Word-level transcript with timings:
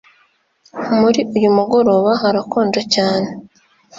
Muri 0.99 1.21
uyu 1.35 1.49
mugoroba 1.57 2.09
harakonje 2.21 2.81
cyane 2.95 3.27